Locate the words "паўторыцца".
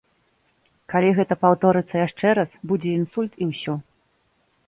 1.43-1.95